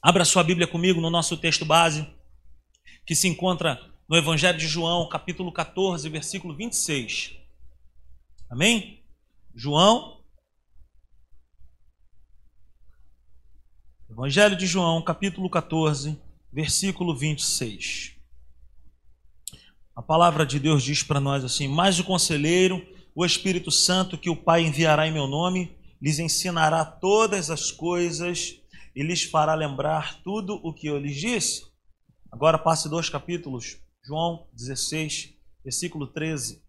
[0.00, 2.08] Abra sua Bíblia comigo no nosso texto base,
[3.04, 3.78] que se encontra
[4.08, 7.36] no Evangelho de João, capítulo 14, versículo 26.
[8.48, 9.02] Amém?
[9.54, 10.22] João.
[14.08, 16.18] Evangelho de João, capítulo 14,
[16.52, 18.14] versículo 26.
[19.94, 22.86] A palavra de Deus diz para nós assim: Mas o conselheiro,
[23.16, 28.60] o Espírito Santo, que o Pai enviará em meu nome, lhes ensinará todas as coisas
[28.94, 31.64] e lhes fará lembrar tudo o que eu lhes disse.
[32.30, 35.32] Agora passe dois capítulos, João 16,
[35.64, 36.62] versículo 13.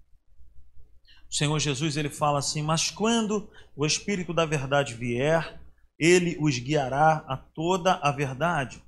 [1.30, 5.60] O Senhor Jesus ele fala assim: Mas quando o Espírito da verdade vier,
[6.00, 8.82] ele os guiará a toda a verdade.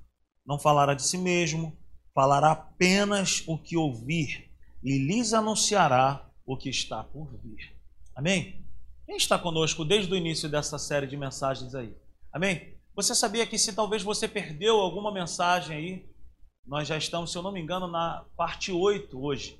[0.46, 1.78] Não falará de si mesmo,
[2.16, 4.50] falará apenas o que ouvir
[4.82, 7.76] e lhes anunciará o que está por vir.
[8.16, 8.66] Amém?
[9.06, 11.96] Quem está conosco desde o início dessa série de mensagens aí?
[12.34, 12.74] Amém?
[12.96, 16.10] Você sabia que se talvez você perdeu alguma mensagem aí,
[16.66, 19.60] nós já estamos, se eu não me engano, na parte 8 hoje.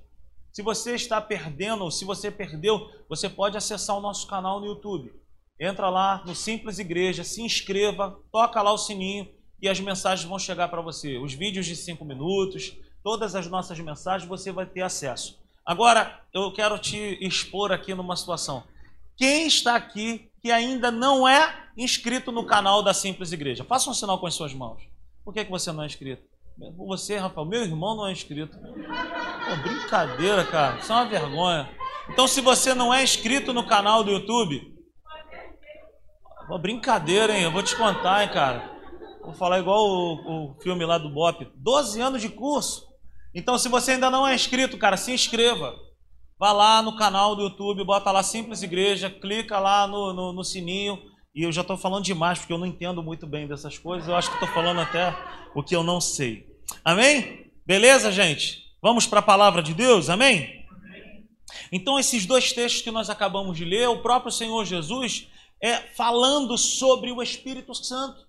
[0.52, 4.66] Se você está perdendo, ou se você perdeu, você pode acessar o nosso canal no
[4.66, 5.14] YouTube.
[5.60, 9.30] Entra lá no Simples Igreja, se inscreva, toca lá o sininho
[9.62, 11.20] e as mensagens vão chegar para você.
[11.20, 15.38] Os vídeos de 5 minutos, todas as nossas mensagens você vai ter acesso.
[15.70, 18.64] Agora, eu quero te expor aqui numa situação.
[19.16, 23.64] Quem está aqui que ainda não é inscrito no canal da Simples Igreja.
[23.64, 24.82] Faça um sinal com as suas mãos.
[25.24, 26.24] Por que, que você não é inscrito?
[26.76, 28.58] Você, Rafael, meu irmão não é inscrito.
[28.58, 30.80] Pô, brincadeira, cara.
[30.80, 31.70] Isso é uma vergonha.
[32.10, 34.76] Então, se você não é inscrito no canal do YouTube,
[36.48, 37.44] pô, brincadeira, hein?
[37.44, 38.76] Eu vou te contar, hein, cara.
[39.22, 41.48] Vou falar igual o, o filme lá do Bop.
[41.54, 42.89] 12 anos de curso.
[43.34, 45.76] Então, se você ainda não é inscrito, cara, se inscreva.
[46.40, 50.44] Vá lá no canal do YouTube, bota lá Simples Igreja, clica lá no, no, no
[50.44, 50.98] sininho.
[51.36, 54.08] E eu já estou falando demais, porque eu não entendo muito bem dessas coisas.
[54.08, 55.16] Eu acho que estou falando até
[55.54, 56.48] o que eu não sei.
[56.84, 57.52] Amém?
[57.66, 58.64] Beleza, gente?
[58.82, 60.10] Vamos para a palavra de Deus?
[60.10, 60.66] Amém?
[61.72, 65.28] Então, esses dois textos que nós acabamos de ler, o próprio Senhor Jesus
[65.62, 68.29] é falando sobre o Espírito Santo,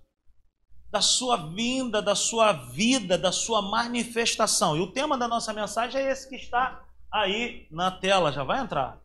[0.90, 4.76] da sua vinda, da sua vida, da sua manifestação.
[4.76, 8.60] E o tema da nossa mensagem é esse que está aí na tela, já vai
[8.60, 9.00] entrar.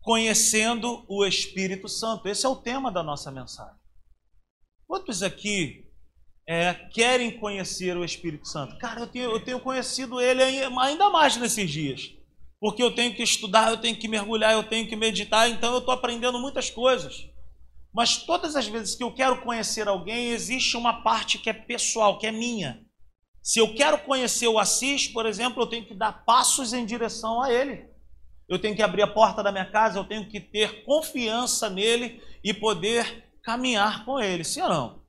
[0.00, 2.28] Conhecendo o Espírito Santo.
[2.28, 3.80] Esse é o tema da nossa mensagem.
[4.86, 5.90] Quantos aqui
[6.46, 8.78] é, querem conhecer o Espírito Santo?
[8.78, 12.12] Cara, eu tenho, eu tenho conhecido ele ainda mais nesses dias.
[12.60, 15.80] Porque eu tenho que estudar, eu tenho que mergulhar, eu tenho que meditar, então eu
[15.80, 17.28] estou aprendendo muitas coisas.
[17.96, 22.18] Mas todas as vezes que eu quero conhecer alguém, existe uma parte que é pessoal,
[22.18, 22.84] que é minha.
[23.42, 27.40] Se eu quero conhecer o Assis, por exemplo, eu tenho que dar passos em direção
[27.40, 27.88] a ele.
[28.46, 32.22] Eu tenho que abrir a porta da minha casa, eu tenho que ter confiança nele
[32.44, 35.02] e poder caminhar com ele, sim ou não?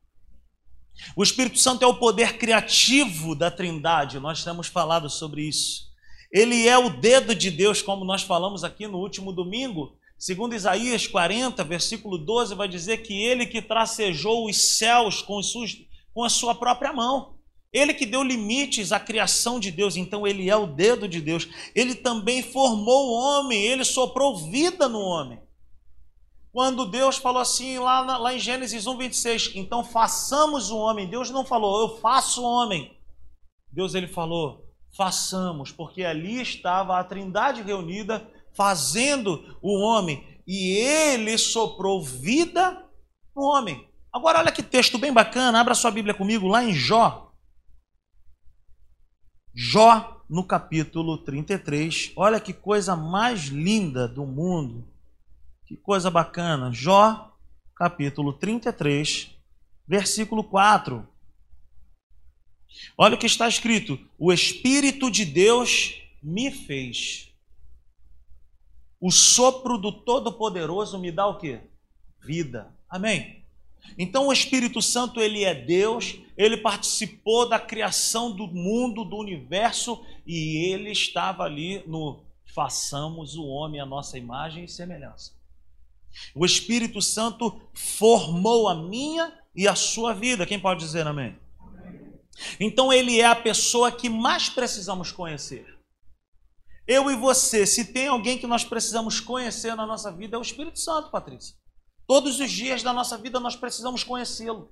[1.13, 5.87] O Espírito Santo é o poder criativo da Trindade, nós temos falado sobre isso.
[6.31, 9.96] Ele é o dedo de Deus, como nós falamos aqui no último domingo.
[10.17, 15.39] Segundo Isaías 40, versículo 12, vai dizer que ele que tracejou os céus com,
[16.13, 17.37] com a sua própria mão.
[17.71, 21.47] Ele que deu limites à criação de Deus, então ele é o dedo de Deus.
[21.75, 25.39] Ele também formou o homem, ele soprou vida no homem.
[26.51, 31.07] Quando Deus falou assim, lá, lá em Gênesis 1, 26, então façamos o homem.
[31.07, 32.97] Deus não falou, eu faço o homem.
[33.71, 40.41] Deus ele falou, façamos, porque ali estava a trindade reunida, fazendo o homem.
[40.45, 42.85] E ele soprou vida
[43.35, 43.87] no homem.
[44.11, 47.27] Agora olha que texto bem bacana, abra sua Bíblia comigo lá em Jó,
[49.59, 54.87] Jó, no capítulo 33, olha que coisa mais linda do mundo.
[55.65, 56.71] Que coisa bacana.
[56.71, 57.35] Jó,
[57.75, 59.31] capítulo 33,
[59.87, 61.07] versículo 4.
[62.95, 67.26] Olha o que está escrito: O Espírito de Deus me fez.
[68.99, 71.59] O sopro do Todo-Poderoso me dá o que?
[72.19, 72.73] Vida.
[72.89, 73.43] Amém?
[73.97, 80.03] Então o Espírito Santo ele é Deus, ele participou da criação do mundo, do universo
[80.25, 85.31] e ele estava ali no façamos o homem a nossa imagem e semelhança.
[86.33, 90.45] O Espírito Santo formou a minha e a sua vida.
[90.45, 91.37] Quem pode dizer amém?
[92.59, 95.76] Então ele é a pessoa que mais precisamos conhecer.
[96.87, 100.41] Eu e você, se tem alguém que nós precisamos conhecer na nossa vida, é o
[100.41, 101.55] Espírito Santo, Patrícia.
[102.07, 104.71] Todos os dias da nossa vida nós precisamos conhecê-lo.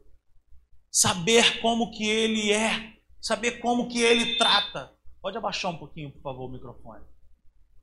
[0.89, 4.93] Saber como que ele é, saber como que ele trata.
[5.21, 7.03] Pode abaixar um pouquinho, por favor, o microfone.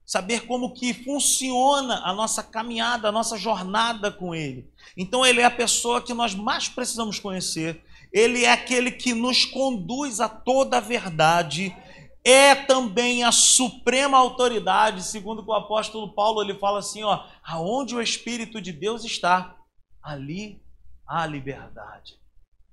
[0.05, 4.71] saber como que funciona a nossa caminhada, a nossa jornada com Ele.
[4.97, 7.83] Então, Ele é a pessoa que nós mais precisamos conhecer.
[8.13, 11.75] Ele é aquele que nos conduz a toda a verdade.
[12.25, 18.01] É também a suprema autoridade, segundo o apóstolo Paulo, ele fala assim, ó, aonde o
[18.01, 19.57] espírito de Deus está,
[20.03, 20.63] ali
[21.07, 22.21] há liberdade.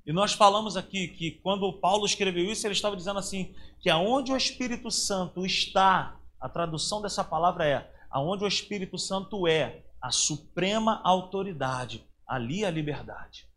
[0.05, 4.31] E nós falamos aqui que quando Paulo escreveu isso, ele estava dizendo assim, que aonde
[4.31, 10.11] o Espírito Santo está, a tradução dessa palavra é: aonde o Espírito Santo é a
[10.11, 13.47] suprema autoridade, ali a liberdade.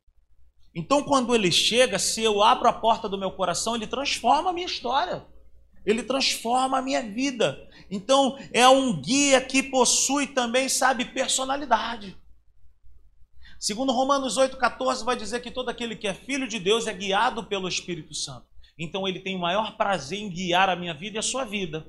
[0.75, 4.53] Então, quando ele chega, se eu abro a porta do meu coração, ele transforma a
[4.53, 5.25] minha história.
[5.85, 7.69] Ele transforma a minha vida.
[7.91, 12.17] Então, é um guia que possui também, sabe, personalidade.
[13.59, 17.45] Segundo Romanos 8,14, vai dizer que todo aquele que é filho de Deus é guiado
[17.45, 18.47] pelo Espírito Santo.
[18.79, 21.87] Então, ele tem o maior prazer em guiar a minha vida e a sua vida.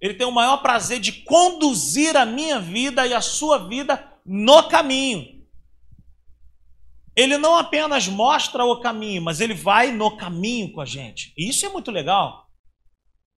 [0.00, 4.68] Ele tem o maior prazer de conduzir a minha vida e a sua vida no
[4.68, 5.38] caminho.
[7.16, 11.32] Ele não apenas mostra o caminho, mas ele vai no caminho com a gente.
[11.36, 12.47] E isso é muito legal.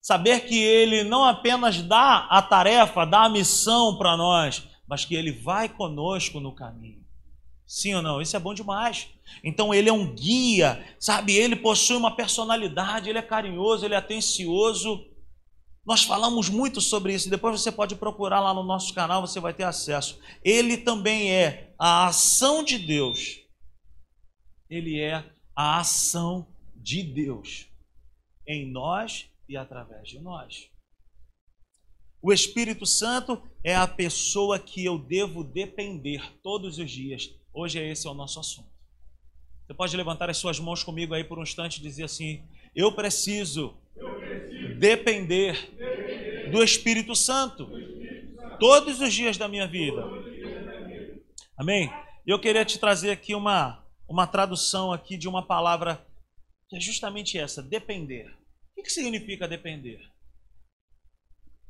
[0.01, 5.15] Saber que ele não apenas dá a tarefa, dá a missão para nós, mas que
[5.15, 7.03] ele vai conosco no caminho.
[7.67, 8.21] Sim ou não?
[8.21, 9.09] Isso é bom demais.
[9.43, 11.35] Então ele é um guia, sabe?
[11.35, 15.05] Ele possui uma personalidade, ele é carinhoso, ele é atencioso,
[15.85, 19.55] nós falamos muito sobre isso, depois você pode procurar lá no nosso canal, você vai
[19.55, 20.19] ter acesso.
[20.43, 23.39] Ele também é a ação de Deus.
[24.69, 25.25] Ele é
[25.55, 27.67] a ação de Deus
[28.47, 30.69] em nós e através de nós.
[32.21, 37.33] O Espírito Santo é a pessoa que eu devo depender todos os dias.
[37.51, 38.69] Hoje esse é o nosso assunto.
[39.65, 42.43] Você pode levantar as suas mãos comigo aí por um instante e dizer assim:
[42.75, 43.75] Eu preciso
[44.77, 45.55] depender
[46.51, 47.69] do Espírito Santo
[48.59, 50.03] todos os dias da minha vida.
[51.57, 51.91] Amém?
[52.25, 56.05] E eu queria te trazer aqui uma, uma tradução aqui de uma palavra
[56.67, 58.38] que é justamente essa, depender.
[58.79, 60.09] O que significa depender?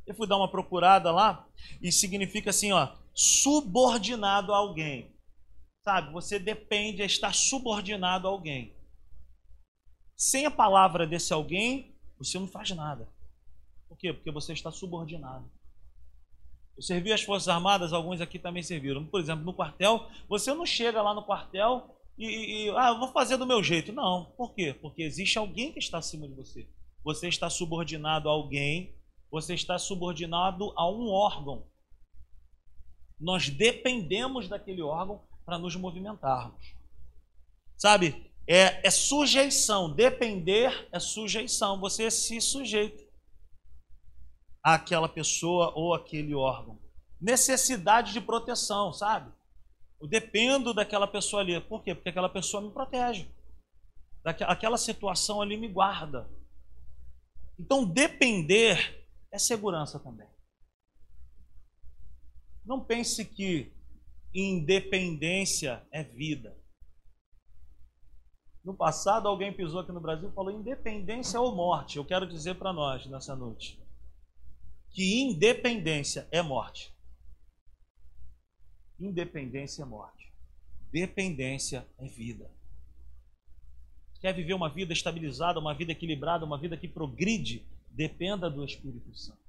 [0.06, 1.48] Eu fui dar uma procurada lá
[1.82, 5.12] e significa assim, ó, subordinado a alguém.
[5.84, 6.14] Sabe?
[6.14, 8.76] Você depende, estar subordinado a alguém.
[10.16, 13.10] Sem a palavra desse alguém, você não faz nada.
[13.88, 14.14] Por quê?
[14.14, 15.50] Porque você está subordinado.
[16.78, 19.06] Eu servi as Forças Armadas, alguns aqui também serviram.
[19.06, 23.12] Por exemplo, no quartel, você não chega lá no quartel e, e ah, eu vou
[23.12, 23.92] fazer do meu jeito.
[23.92, 24.26] Não.
[24.38, 24.76] Por quê?
[24.80, 26.68] Porque existe alguém que está acima de você.
[27.04, 28.96] Você está subordinado a alguém,
[29.32, 31.68] você está subordinado a um órgão.
[33.20, 36.74] Nós dependemos daquele órgão para nos movimentarmos.
[37.78, 38.32] Sabe?
[38.48, 39.94] É, é sujeição.
[39.94, 41.80] Depender é sujeição.
[41.80, 43.04] Você se sujeita
[44.64, 46.80] àquela pessoa ou aquele órgão.
[47.22, 49.32] Necessidade de proteção, sabe?
[50.02, 51.60] Eu dependo daquela pessoa ali.
[51.62, 51.94] Por quê?
[51.94, 53.30] Porque aquela pessoa me protege.
[54.24, 56.30] Aquela situação ali me guarda.
[57.60, 60.28] Então, depender é segurança também.
[62.66, 63.74] Não pense que
[64.34, 66.58] independência é vida.
[68.64, 71.98] No passado, alguém pisou aqui no Brasil e falou independência ou morte.
[71.98, 73.80] Eu quero dizer para nós nessa noite
[74.92, 76.96] que independência é morte.
[79.00, 80.34] Independência é morte.
[80.92, 82.52] Dependência é vida.
[84.20, 87.66] Quer viver uma vida estabilizada, uma vida equilibrada, uma vida que progride?
[87.90, 89.40] Dependa do Espírito Santo.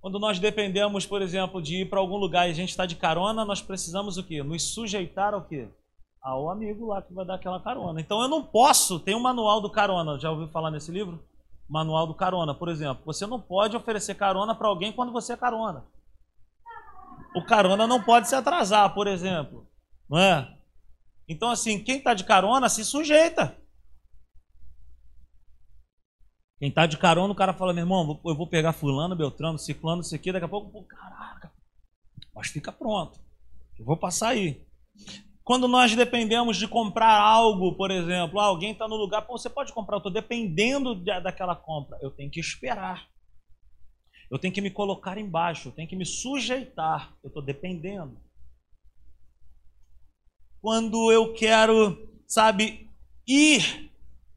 [0.00, 2.96] Quando nós dependemos, por exemplo, de ir para algum lugar e a gente está de
[2.96, 4.42] carona, nós precisamos o quê?
[4.42, 5.68] Nos sujeitar ao quê?
[6.20, 8.00] ao amigo lá que vai dar aquela carona.
[8.00, 11.22] Então eu não posso, tem um manual do carona, já ouviu falar nesse livro?
[11.68, 13.02] Manual do carona, por exemplo.
[13.04, 15.84] Você não pode oferecer carona para alguém quando você é carona.
[17.34, 19.66] O carona não pode se atrasar, por exemplo.
[20.08, 20.57] Não é?
[21.28, 23.56] Então, assim, quem está de carona se sujeita.
[26.58, 30.00] Quem está de carona, o cara fala, meu irmão, eu vou pegar fulano, beltrano, ciclano,
[30.00, 31.52] isso aqui, daqui a pouco, pô, caraca,
[32.34, 33.20] mas fica pronto.
[33.78, 34.66] Eu vou passar aí.
[35.44, 39.48] Quando nós dependemos de comprar algo, por exemplo, ah, alguém está no lugar, Pô, você
[39.48, 41.96] pode comprar, eu estou dependendo daquela compra.
[42.02, 43.08] Eu tenho que esperar.
[44.30, 47.16] Eu tenho que me colocar embaixo, eu tenho que me sujeitar.
[47.22, 48.20] Eu estou dependendo.
[50.60, 52.90] Quando eu quero, sabe,
[53.26, 53.90] ir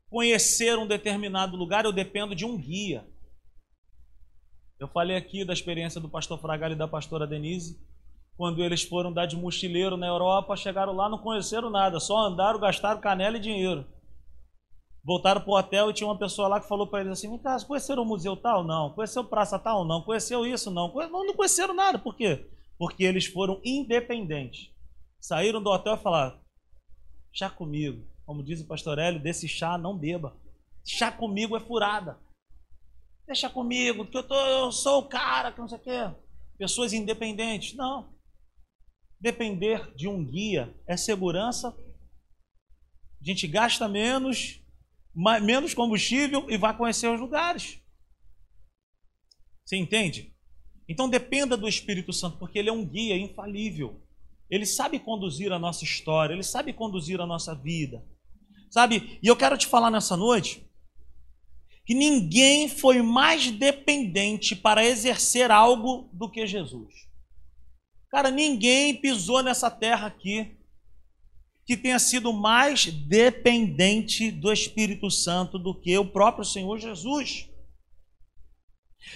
[0.09, 3.07] conhecer um determinado lugar, eu dependo de um guia.
[4.79, 7.79] Eu falei aqui da experiência do pastor Fragalho e da pastora Denise
[8.41, 12.59] quando eles foram dar de mochileiro na Europa, chegaram lá, não conheceram nada, só andaram,
[12.59, 13.85] gastaram canela e dinheiro.
[15.05, 17.37] Voltaram para o hotel e tinha uma pessoa lá que falou para eles assim: Vem
[17.37, 18.63] cá, conheceram o museu tal?
[18.63, 18.89] Não.
[18.95, 19.85] Conheceu praça tal?
[19.85, 20.01] Não.
[20.01, 20.71] Conheceu isso?
[20.71, 20.91] Não.
[20.91, 21.99] Não, conheceram nada.
[21.99, 22.49] Por quê?
[22.79, 24.70] Porque eles foram independentes.
[25.21, 26.41] Saíram do hotel e falaram:
[27.31, 28.09] Chá comigo.
[28.25, 30.35] Como diz o pastor Hélio, desse chá não beba.
[30.83, 32.19] Chá comigo é furada.
[33.25, 36.15] Deixa comigo, que eu, tô, eu sou o cara, que não sei o quê.
[36.57, 37.75] Pessoas independentes.
[37.75, 38.13] Não.
[39.19, 41.69] Depender de um guia é segurança.
[43.21, 44.59] A gente gasta menos,
[45.43, 47.79] menos combustível e vai conhecer os lugares.
[49.63, 50.35] Você entende?
[50.89, 54.00] Então dependa do Espírito Santo, porque ele é um guia infalível.
[54.51, 58.05] Ele sabe conduzir a nossa história, ele sabe conduzir a nossa vida.
[58.69, 59.17] Sabe?
[59.23, 60.69] E eu quero te falar nessa noite
[61.85, 66.93] que ninguém foi mais dependente para exercer algo do que Jesus.
[68.09, 70.57] Cara, ninguém pisou nessa terra aqui
[71.65, 77.49] que tenha sido mais dependente do Espírito Santo do que o próprio Senhor Jesus.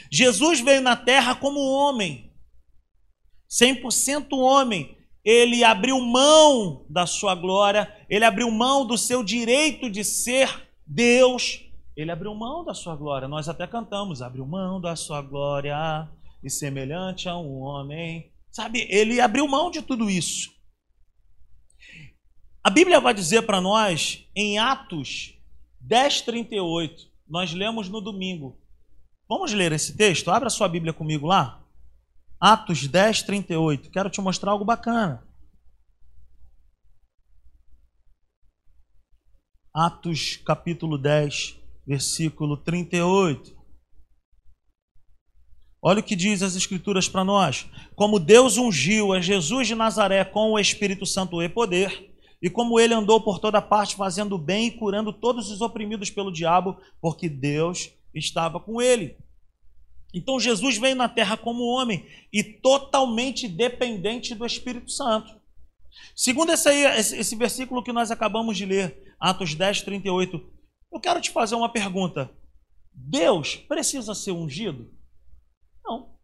[0.10, 2.34] Jesus veio na terra como homem,
[3.50, 4.95] 100% homem.
[5.26, 11.62] Ele abriu mão da sua glória, ele abriu mão do seu direito de ser Deus,
[11.98, 13.28] ele abriu mão da sua glória.
[13.28, 16.08] Nós até cantamos: abriu mão da sua glória
[16.44, 18.32] e semelhante a um homem.
[18.52, 20.54] Sabe, ele abriu mão de tudo isso.
[22.64, 25.34] A Bíblia vai dizer para nós em Atos
[25.82, 27.08] 10:38.
[27.28, 28.60] Nós lemos no domingo.
[29.28, 30.30] Vamos ler esse texto?
[30.30, 31.65] Abra sua Bíblia comigo lá.
[32.48, 33.90] Atos 10:38.
[33.90, 35.28] Quero te mostrar algo bacana.
[39.74, 43.52] Atos capítulo 10, versículo 38.
[45.82, 47.68] Olha o que diz as Escrituras para nós.
[47.96, 52.80] Como Deus ungiu a Jesus de Nazaré com o Espírito Santo e poder, e como
[52.80, 57.28] ele andou por toda parte fazendo bem e curando todos os oprimidos pelo diabo, porque
[57.28, 59.18] Deus estava com ele.
[60.16, 65.36] Então Jesus veio na terra como homem e totalmente dependente do Espírito Santo.
[66.16, 70.42] Segundo esse, aí, esse versículo que nós acabamos de ler, Atos 10, 38,
[70.94, 72.32] eu quero te fazer uma pergunta.
[72.94, 74.90] Deus precisa ser ungido?
[75.84, 76.16] Não.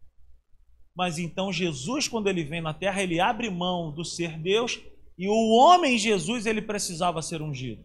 [0.96, 4.80] Mas então Jesus, quando ele vem na terra, ele abre mão do ser Deus
[5.18, 7.84] e o homem Jesus, ele precisava ser ungido.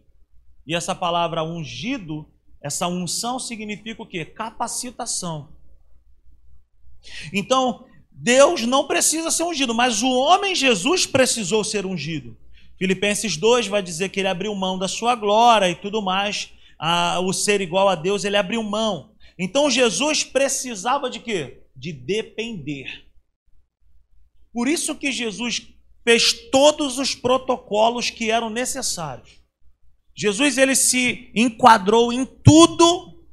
[0.66, 4.24] E essa palavra ungido, essa unção significa o quê?
[4.24, 5.57] Capacitação.
[7.32, 12.36] Então, Deus não precisa ser ungido, mas o homem Jesus precisou ser ungido.
[12.78, 17.18] Filipenses 2 vai dizer que ele abriu mão da sua glória e tudo mais a,
[17.20, 19.12] o ser igual a Deus, ele abriu mão.
[19.38, 21.62] Então Jesus precisava de quê?
[21.74, 23.06] De depender.
[24.52, 25.68] Por isso que Jesus
[26.04, 29.42] fez todos os protocolos que eram necessários.
[30.16, 33.24] Jesus ele se enquadrou em tudo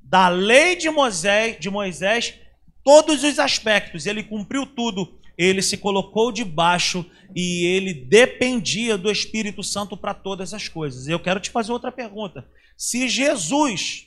[0.00, 2.38] da lei de Moisés, de Moisés,
[2.84, 5.18] todos os aspectos, ele cumpriu tudo.
[5.36, 11.08] Ele se colocou debaixo e ele dependia do Espírito Santo para todas as coisas.
[11.08, 12.46] Eu quero te fazer outra pergunta.
[12.76, 14.06] Se Jesus,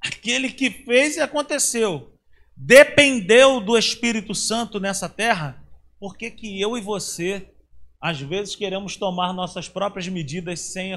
[0.00, 2.14] aquele que fez e aconteceu,
[2.54, 5.64] dependeu do Espírito Santo nessa terra,
[5.98, 7.54] por que, que eu e você,
[8.00, 10.92] às vezes, queremos tomar nossas próprias medidas sem,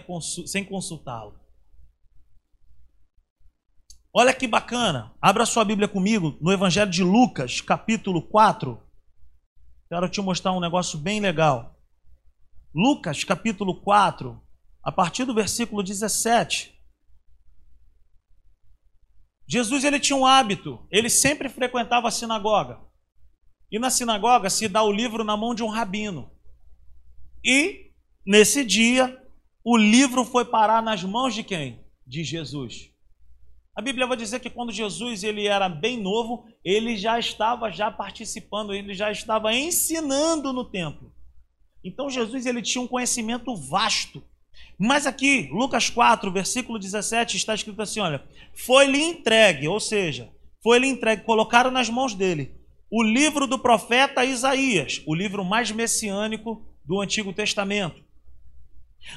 [0.46, 1.40] sem consultá-lo?
[4.20, 5.16] Olha que bacana.
[5.22, 8.78] Abra sua Bíblia comigo no Evangelho de Lucas, capítulo 4.
[9.88, 11.80] Quero te mostrar um negócio bem legal.
[12.76, 14.38] Lucas, capítulo 4,
[14.84, 16.78] a partir do versículo 17.
[19.48, 22.78] Jesus ele tinha um hábito, ele sempre frequentava a sinagoga.
[23.72, 26.30] E na sinagoga se dá o livro na mão de um rabino.
[27.42, 27.94] E
[28.26, 29.18] nesse dia
[29.64, 31.88] o livro foi parar nas mãos de quem?
[32.06, 32.99] De Jesus.
[33.80, 37.90] A Bíblia vai dizer que quando Jesus ele era bem novo, ele já estava já
[37.90, 41.14] participando, ele já estava ensinando no templo.
[41.84, 44.24] Então Jesus ele tinha um conhecimento vasto
[44.82, 50.30] mas aqui, Lucas 4, versículo 17, está escrito assim: olha, foi-lhe entregue, ou seja,
[50.64, 52.56] foi-lhe entregue, colocaram nas mãos dele
[52.90, 58.02] o livro do profeta Isaías, o livro mais messiânico do Antigo Testamento.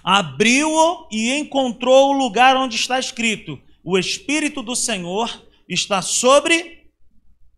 [0.02, 6.86] Abriu-o e encontrou o lugar onde está escrito: O Espírito do Senhor está sobre,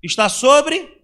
[0.02, 0.95] está sobre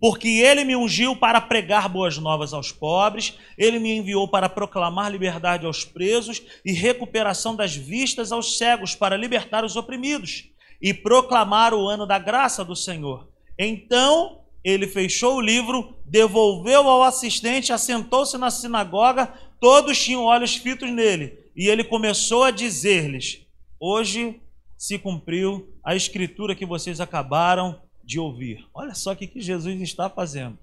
[0.00, 5.10] porque ele me ungiu para pregar boas novas aos pobres, ele me enviou para proclamar
[5.10, 10.50] liberdade aos presos e recuperação das vistas aos cegos, para libertar os oprimidos
[10.82, 13.26] e proclamar o ano da graça do Senhor.
[13.58, 20.90] Então ele fechou o livro, devolveu ao assistente, assentou-se na sinagoga, todos tinham olhos fitos
[20.90, 21.38] nele.
[21.56, 23.40] e ele começou a dizer-lhes:
[23.80, 24.38] Hoje
[24.76, 28.66] se cumpriu a escritura que vocês acabaram de ouvir.
[28.74, 30.58] Olha só o que Jesus está fazendo.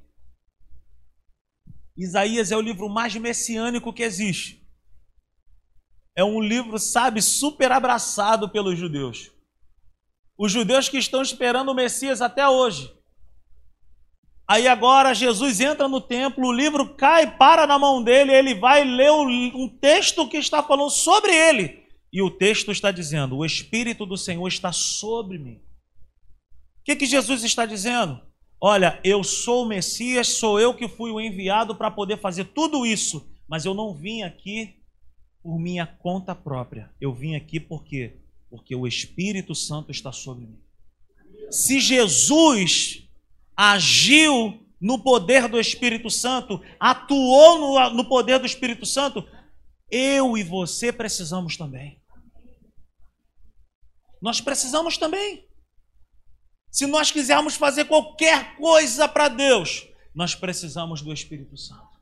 [1.98, 4.62] Isaías é o livro mais messiânico que existe.
[6.16, 9.32] É um livro, sabe, super abraçado pelos judeus.
[10.38, 12.94] Os judeus que estão esperando o Messias até hoje.
[14.48, 18.84] Aí agora Jesus entra no templo, o livro cai, para na mão dele, ele vai
[18.84, 21.81] ler um texto que está falando sobre ele.
[22.12, 25.62] E o texto está dizendo: O Espírito do Senhor está sobre mim.
[26.80, 28.20] O que, que Jesus está dizendo?
[28.60, 32.86] Olha, eu sou o Messias, sou eu que fui o enviado para poder fazer tudo
[32.86, 34.76] isso, mas eu não vim aqui
[35.42, 36.92] por minha conta própria.
[37.00, 38.18] Eu vim aqui por quê?
[38.50, 40.60] Porque o Espírito Santo está sobre mim.
[41.50, 43.08] Se Jesus
[43.56, 49.28] agiu no poder do Espírito Santo, atuou no, no poder do Espírito Santo,
[49.90, 52.01] eu e você precisamos também.
[54.22, 55.48] Nós precisamos também.
[56.70, 62.00] Se nós quisermos fazer qualquer coisa para Deus, nós precisamos do Espírito Santo.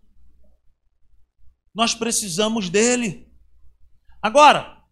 [1.73, 3.31] Nós precisamos dele.
[4.21, 4.83] Agora,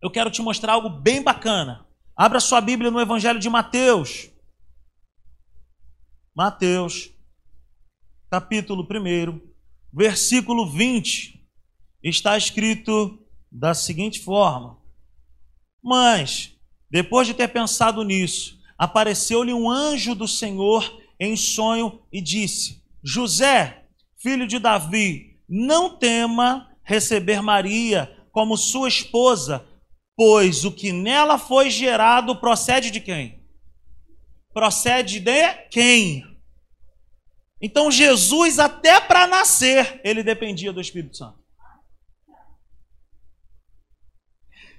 [0.00, 1.86] eu quero te mostrar algo bem bacana.
[2.16, 4.30] Abra sua Bíblia no Evangelho de Mateus.
[6.34, 7.10] Mateus,
[8.28, 9.40] capítulo 1,
[9.92, 11.40] versículo 20.
[12.02, 14.81] Está escrito da seguinte forma:
[15.82, 16.52] Mas,
[16.90, 23.86] depois de ter pensado nisso, apareceu-lhe um anjo do Senhor em sonho e disse: José,
[24.18, 29.66] filho de Davi, não tema receber Maria como sua esposa,
[30.16, 33.42] pois o que nela foi gerado procede de quem?
[34.52, 36.24] Procede de quem?
[37.60, 41.41] Então Jesus, até para nascer, ele dependia do Espírito Santo.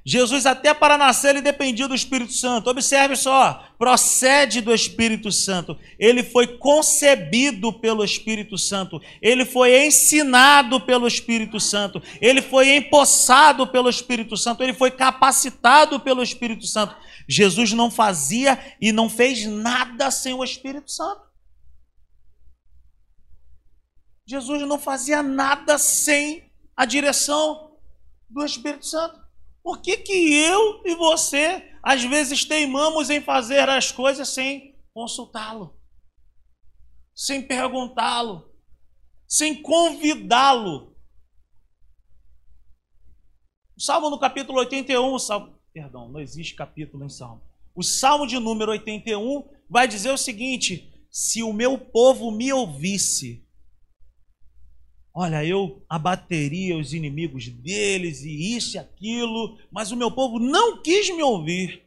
[0.05, 2.69] Jesus, até para nascer, ele dependia do Espírito Santo.
[2.69, 5.79] Observe só, procede do Espírito Santo.
[5.98, 9.01] Ele foi concebido pelo Espírito Santo.
[9.22, 12.03] Ele foi ensinado pelo Espírito Santo.
[12.20, 14.61] Ele foi empossado pelo Espírito Santo.
[14.61, 16.96] Ele foi capacitado pelo Espírito Santo.
[17.25, 21.22] Jesus não fazia e não fez nada sem o Espírito Santo.
[24.25, 27.77] Jesus não fazia nada sem a direção
[28.29, 29.23] do Espírito Santo.
[29.63, 35.79] Por que, que eu e você, às vezes, teimamos em fazer as coisas sem consultá-lo,
[37.15, 38.53] sem perguntá-lo,
[39.25, 40.93] sem convidá-lo?
[43.75, 47.41] O Salmo no capítulo 81, salmo, perdão, não existe capítulo em Salmo.
[47.73, 53.47] O Salmo de número 81 vai dizer o seguinte: se o meu povo me ouvisse,
[55.15, 60.81] Olha, eu abateria os inimigos deles e isso e aquilo, mas o meu povo não
[60.81, 61.83] quis me ouvir.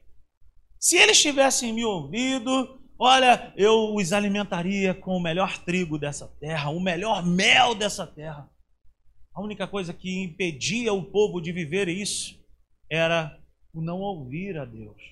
[0.78, 6.70] Se eles tivessem me ouvido, olha, eu os alimentaria com o melhor trigo dessa terra,
[6.70, 8.48] o melhor mel dessa terra.
[9.34, 12.38] A única coisa que impedia o povo de viver isso
[12.88, 13.36] era
[13.74, 15.02] o não ouvir a Deus,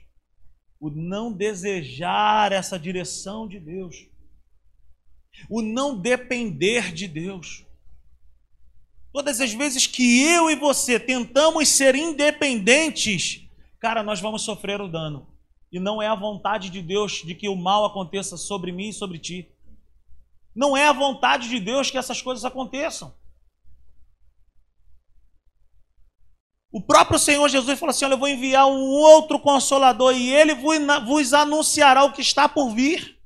[0.78, 4.08] o não desejar essa direção de Deus,
[5.50, 7.66] o não depender de Deus.
[9.14, 13.48] Todas as vezes que eu e você tentamos ser independentes,
[13.78, 15.28] cara, nós vamos sofrer o dano.
[15.70, 18.92] E não é a vontade de Deus de que o mal aconteça sobre mim e
[18.92, 19.48] sobre ti.
[20.52, 23.14] Não é a vontade de Deus que essas coisas aconteçam.
[26.72, 30.54] O próprio Senhor Jesus falou assim: Olha, eu vou enviar um outro consolador e ele
[31.06, 33.16] vos anunciará o que está por vir.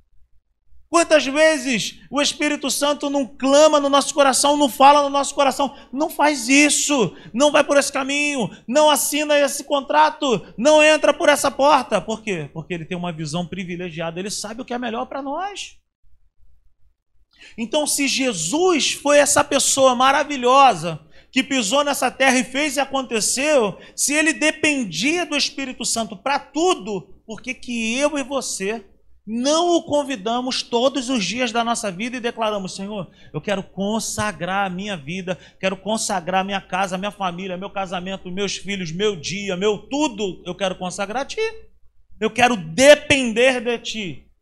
[0.91, 5.77] Quantas vezes o Espírito Santo não clama no nosso coração, não fala no nosso coração,
[5.93, 11.29] não faz isso, não vai por esse caminho, não assina esse contrato, não entra por
[11.29, 12.01] essa porta.
[12.01, 12.49] Por quê?
[12.55, 15.77] Porque ele tem uma visão privilegiada, ele sabe o que é melhor para nós.
[17.57, 23.79] Então, se Jesus foi essa pessoa maravilhosa que pisou nessa terra e fez e aconteceu,
[23.95, 28.87] se ele dependia do Espírito Santo para tudo, por que, que eu e você
[29.31, 34.67] não o convidamos todos os dias da nossa vida e declaramos: Senhor, eu quero consagrar
[34.67, 39.55] a minha vida, quero consagrar minha casa, minha família, meu casamento, meus filhos, meu dia,
[39.55, 41.43] meu tudo, eu quero consagrar a Ti.
[42.19, 44.33] Eu quero depender de Ti.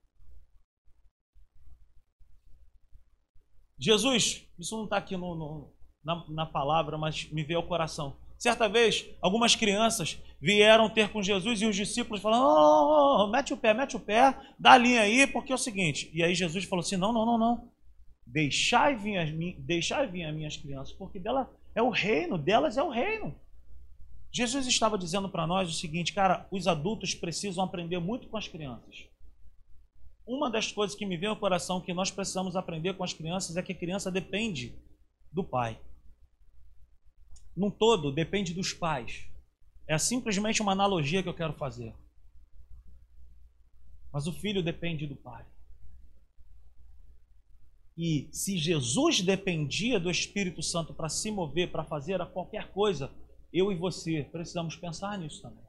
[3.77, 8.17] Jesus, isso não está aqui no, no, na, na palavra, mas me veio ao coração.
[8.39, 13.27] Certa vez, algumas crianças vieram ter com Jesus e os discípulos falaram: oh, oh, oh,
[13.29, 16.11] mete o pé, mete o pé, dá a linha aí, porque é o seguinte.
[16.13, 17.69] E aí Jesus falou assim: não, não, não, não.
[18.27, 22.83] Deixai vir as, deixai vir as minhas crianças, porque dela é o reino, delas é
[22.83, 23.35] o reino.
[24.33, 28.49] Jesus estava dizendo para nós o seguinte, cara, os adultos precisam aprender muito com as
[28.49, 29.07] crianças.
[30.27, 33.57] Uma das coisas que me vem ao coração que nós precisamos aprender com as crianças
[33.57, 34.77] é que a criança depende
[35.33, 35.81] do pai.
[37.57, 39.25] Num todo, depende dos pais.
[39.89, 41.95] É simplesmente uma analogia que eu quero fazer.
[44.13, 45.45] Mas o filho depende do pai.
[47.97, 53.11] E se Jesus dependia do Espírito Santo para se mover, para fazer qualquer coisa,
[53.53, 55.65] eu e você precisamos pensar nisso também.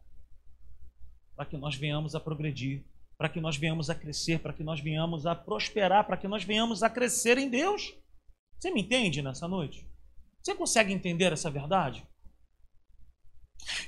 [1.35, 2.83] Para que nós venhamos a progredir,
[3.17, 6.43] para que nós venhamos a crescer, para que nós venhamos a prosperar, para que nós
[6.43, 7.93] venhamos a crescer em Deus.
[8.59, 9.89] Você me entende nessa noite?
[10.41, 12.05] Você consegue entender essa verdade?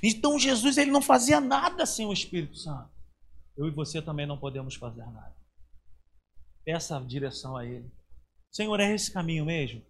[0.02, 2.90] Então Jesus ele não fazia nada sem o Espírito Santo.
[3.56, 5.34] Eu e você também não podemos fazer nada.
[6.64, 7.90] Peça a direção a Ele.
[8.50, 9.82] Senhor, é esse caminho mesmo?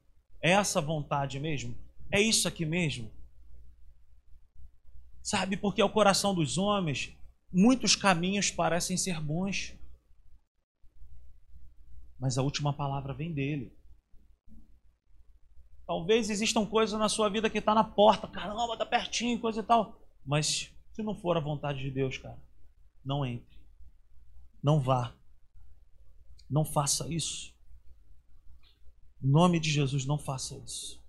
[0.43, 1.77] É essa vontade mesmo?
[2.11, 3.11] É isso aqui mesmo?
[5.23, 7.15] Sabe, porque ao coração dos homens,
[7.53, 9.75] muitos caminhos parecem ser bons.
[12.19, 13.73] Mas a última palavra vem dele.
[15.91, 19.63] Talvez existam coisas na sua vida que está na porta, caramba, está pertinho, coisa e
[19.65, 20.01] tal.
[20.25, 22.39] Mas se não for a vontade de Deus, cara,
[23.05, 23.59] não entre.
[24.63, 25.13] Não vá.
[26.49, 27.53] Não faça isso.
[29.21, 31.03] Em nome de Jesus, não faça isso.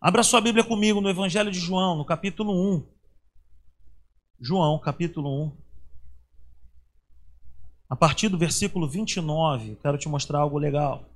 [0.00, 2.86] Abra sua Bíblia comigo no Evangelho de João, no capítulo 1.
[4.38, 5.56] João, capítulo 1.
[7.88, 11.09] A partir do versículo 29, quero te mostrar algo legal.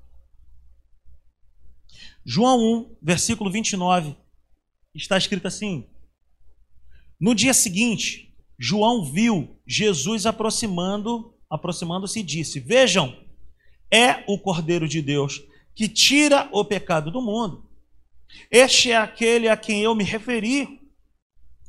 [2.24, 4.16] João 1, versículo 29,
[4.94, 5.86] está escrito assim:
[7.20, 13.16] No dia seguinte, João viu Jesus aproximando, aproximando-se e disse: Vejam,
[13.90, 15.42] é o Cordeiro de Deus
[15.74, 17.68] que tira o pecado do mundo.
[18.50, 20.80] Este é aquele a quem eu me referi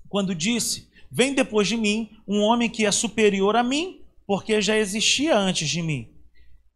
[0.08, 4.78] quando disse: Vem depois de mim um homem que é superior a mim, porque já
[4.78, 6.10] existia antes de mim.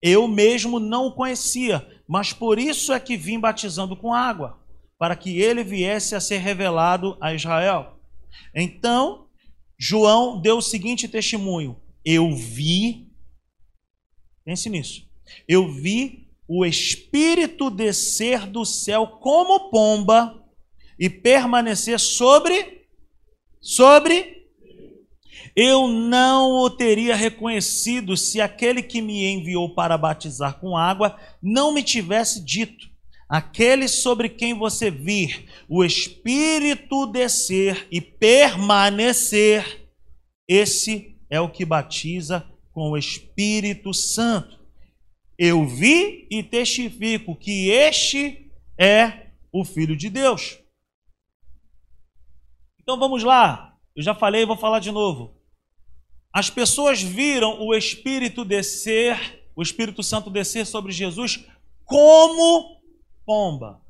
[0.02, 4.60] Eu mesmo não o conhecia, mas por isso é que vim batizando com água,
[4.98, 8.00] para que ele viesse a ser revelado a Israel.
[8.54, 9.28] Então,
[9.78, 13.08] João deu o seguinte testemunho: Eu vi,
[14.44, 15.08] pense nisso,
[15.48, 20.44] eu vi o Espírito descer do céu como pomba
[20.98, 22.88] e permanecer sobre,
[23.62, 24.39] sobre
[25.56, 31.74] eu não o teria reconhecido se aquele que me enviou para batizar com água não
[31.74, 32.88] me tivesse dito:
[33.28, 39.88] aquele sobre quem você vir o Espírito descer e permanecer,
[40.48, 44.60] esse é o que batiza com o Espírito Santo.
[45.38, 50.60] Eu vi e testifico que este é o Filho de Deus.
[52.82, 53.78] Então vamos lá.
[53.96, 55.39] Eu já falei, vou falar de novo.
[56.34, 61.46] As pessoas viram o Espírito descer, o Espírito Santo descer sobre Jesus
[61.86, 62.80] como
[63.26, 63.82] pomba.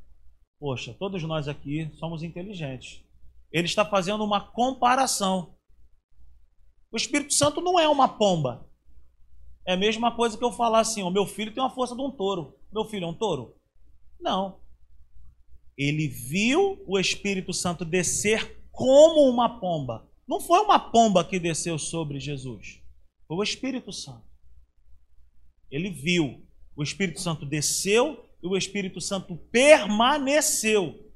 [0.59, 3.01] Poxa, todos nós aqui somos inteligentes.
[3.51, 5.55] Ele está fazendo uma comparação.
[6.91, 8.67] O Espírito Santo não é uma pomba.
[9.65, 12.01] É a mesma coisa que eu falar assim: o meu filho tem uma força de
[12.01, 12.55] um touro.
[12.71, 13.55] Meu filho é um touro?
[14.19, 14.59] Não.
[15.77, 20.08] Ele viu o Espírito Santo descer como uma pomba.
[20.29, 22.79] Não foi uma pomba que desceu sobre Jesus,
[23.27, 24.29] foi o Espírito Santo.
[25.71, 31.11] Ele viu, o Espírito Santo desceu e o Espírito Santo permaneceu.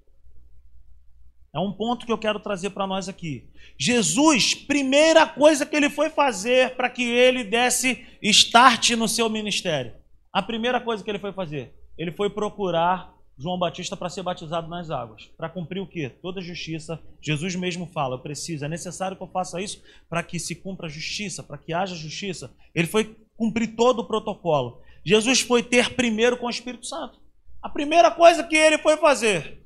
[1.53, 3.47] É um ponto que eu quero trazer para nós aqui.
[3.77, 9.93] Jesus, primeira coisa que ele foi fazer para que ele desse start no seu ministério.
[10.31, 14.67] A primeira coisa que ele foi fazer, ele foi procurar João Batista para ser batizado
[14.67, 15.29] nas águas.
[15.37, 16.09] Para cumprir o quê?
[16.09, 16.99] Toda justiça.
[17.21, 20.89] Jesus mesmo fala, precisa, é necessário que eu faça isso para que se cumpra a
[20.89, 22.53] justiça, para que haja justiça.
[22.75, 24.81] Ele foi cumprir todo o protocolo.
[25.03, 27.19] Jesus foi ter primeiro com o Espírito Santo.
[27.61, 29.65] A primeira coisa que ele foi fazer,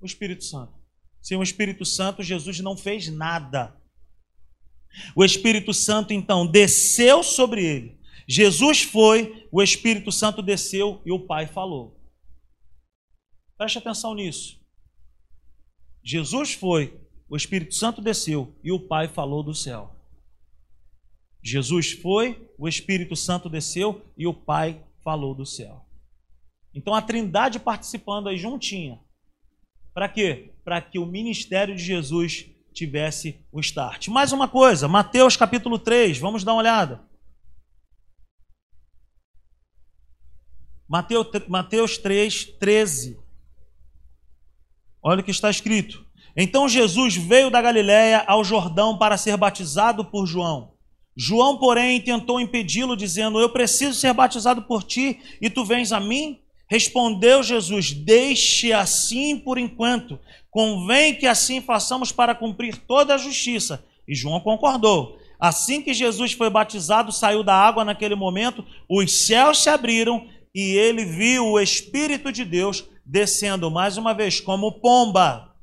[0.00, 0.72] o Espírito Santo.
[1.20, 3.76] Sem o Espírito Santo, Jesus não fez nada.
[5.14, 7.98] O Espírito Santo, então, desceu sobre ele.
[8.28, 12.01] Jesus foi, o Espírito Santo desceu e o Pai falou.
[13.62, 14.60] Preste atenção nisso.
[16.02, 19.94] Jesus foi, o Espírito Santo desceu e o Pai falou do céu.
[21.40, 25.86] Jesus foi, o Espírito Santo desceu e o Pai falou do céu.
[26.74, 28.98] Então a Trindade participando aí juntinha.
[29.94, 30.52] Para quê?
[30.64, 34.08] Para que o ministério de Jesus tivesse o start.
[34.08, 37.08] Mais uma coisa, Mateus capítulo 3, vamos dar uma olhada.
[40.88, 43.21] Mateus, Mateus 3, 13.
[45.02, 46.04] Olha o que está escrito.
[46.36, 50.72] Então Jesus veio da Galiléia ao Jordão para ser batizado por João.
[51.16, 56.00] João, porém, tentou impedi-lo, dizendo: Eu preciso ser batizado por ti e tu vens a
[56.00, 56.38] mim?
[56.68, 60.18] Respondeu Jesus: Deixe assim por enquanto.
[60.50, 63.84] Convém que assim façamos para cumprir toda a justiça.
[64.08, 65.18] E João concordou.
[65.38, 70.76] Assim que Jesus foi batizado, saiu da água naquele momento, os céus se abriram e
[70.76, 75.56] ele viu o Espírito de Deus descendo mais uma vez como pomba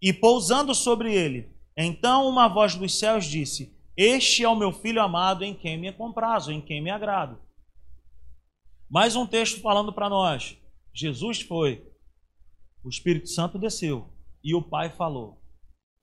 [0.00, 1.50] e pousando sobre ele.
[1.76, 5.92] Então uma voz dos céus disse: Este é o meu filho amado em quem me
[5.92, 7.38] comprazo, em quem me agrado.
[8.88, 10.56] Mais um texto falando para nós.
[10.92, 11.84] Jesus foi,
[12.84, 15.42] o Espírito Santo desceu e o Pai falou.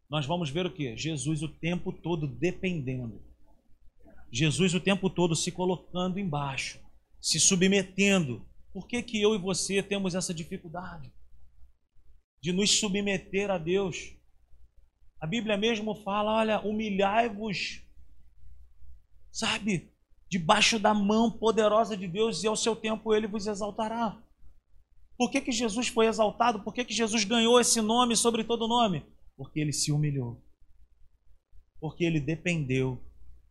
[0.10, 0.98] Nós vamos ver o que?
[0.98, 3.22] Jesus o tempo todo dependendo.
[4.30, 6.80] Jesus o tempo todo se colocando embaixo,
[7.22, 8.46] se submetendo.
[8.74, 11.12] Por que, que eu e você temos essa dificuldade
[12.42, 14.16] de nos submeter a Deus?
[15.20, 17.84] A Bíblia mesmo fala: olha, humilhai-vos,
[19.32, 19.92] sabe?
[20.32, 24.18] debaixo da mão poderosa de Deus e ao seu tempo ele vos exaltará.
[25.18, 26.64] Por que, que Jesus foi exaltado?
[26.64, 29.06] Por que, que Jesus ganhou esse nome sobre todo nome?
[29.36, 30.42] Porque ele se humilhou.
[31.82, 33.04] Porque ele dependeu.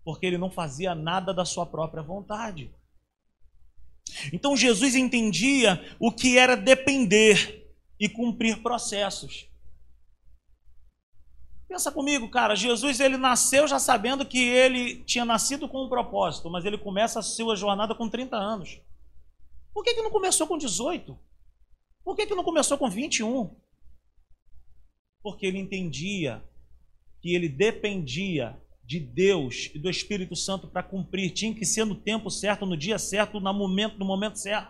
[0.02, 2.74] Porque ele não fazia nada da sua própria vontade.
[4.32, 9.48] Então Jesus entendia o que era depender e cumprir processos.
[11.68, 16.50] Pensa comigo, cara, Jesus ele nasceu já sabendo que ele tinha nascido com um propósito,
[16.50, 18.80] mas ele começa a sua jornada com 30 anos.
[19.72, 21.16] Por que, que não começou com 18?
[22.02, 23.54] Por que, que não começou com 21?
[25.22, 26.42] Porque ele entendia
[27.20, 31.94] que ele dependia de Deus e do Espírito Santo para cumprir, tinha que ser no
[31.94, 34.68] tempo certo, no dia certo, no momento, no momento certo.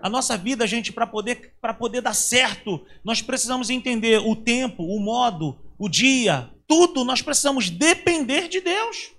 [0.00, 5.00] A nossa vida, gente, para poder, poder dar certo, nós precisamos entender o tempo, o
[5.00, 9.10] modo, o dia, tudo, nós precisamos depender de Deus.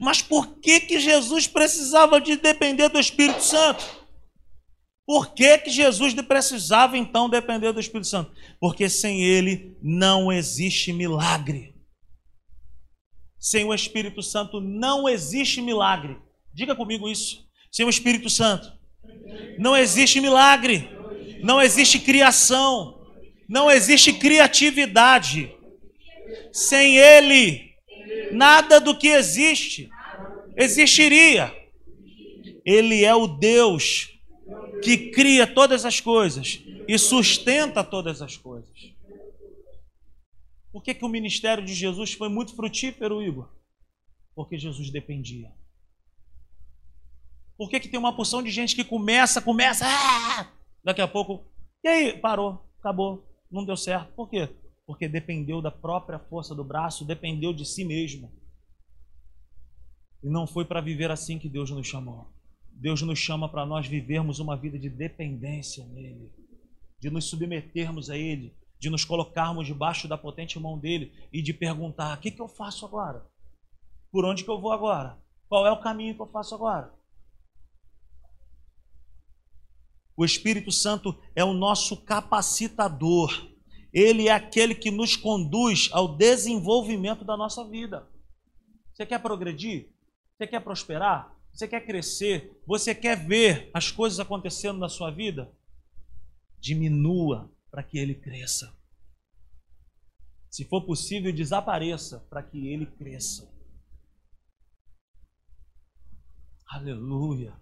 [0.00, 3.84] Mas por que que Jesus precisava de depender do Espírito Santo?
[5.06, 8.32] Por que que Jesus precisava então depender do Espírito Santo?
[8.58, 11.74] Porque sem ele não existe milagre.
[13.38, 16.18] Sem o Espírito Santo não existe milagre.
[16.52, 17.46] Diga comigo isso.
[17.70, 18.72] Sem o Espírito Santo
[19.58, 20.90] não existe milagre.
[21.42, 22.96] Não existe criação
[23.48, 25.52] não existe criatividade.
[26.52, 27.70] Sem Ele,
[28.32, 29.88] nada do que existe
[30.56, 31.52] existiria.
[32.64, 34.15] Ele é o Deus
[34.82, 38.94] que cria todas as coisas e sustenta todas as coisas.
[40.72, 43.48] Por que, que o ministério de Jesus foi muito frutífero, Igor?
[44.34, 45.50] Porque Jesus dependia.
[47.56, 50.52] Por que, que tem uma porção de gente que começa, começa, ah,
[50.84, 51.46] daqui a pouco,
[51.82, 54.12] e aí, parou, acabou, não deu certo.
[54.12, 54.48] Por quê?
[54.86, 58.30] Porque dependeu da própria força do braço, dependeu de si mesmo.
[60.22, 62.26] E não foi para viver assim que Deus nos chamou.
[62.78, 66.30] Deus nos chama para nós vivermos uma vida de dependência nele,
[67.00, 71.54] de nos submetermos a ele, de nos colocarmos debaixo da potente mão dele e de
[71.54, 73.26] perguntar: o que, que eu faço agora?
[74.12, 75.18] Por onde que eu vou agora?
[75.48, 76.92] Qual é o caminho que eu faço agora?
[80.14, 83.50] O Espírito Santo é o nosso capacitador.
[83.92, 88.06] Ele é aquele que nos conduz ao desenvolvimento da nossa vida.
[88.92, 89.90] Você quer progredir?
[90.36, 91.35] Você quer prosperar?
[91.56, 92.60] Você quer crescer?
[92.66, 95.50] Você quer ver as coisas acontecendo na sua vida?
[96.60, 98.76] Diminua para que ele cresça.
[100.50, 103.50] Se for possível, desapareça para que ele cresça.
[106.68, 107.58] Aleluia.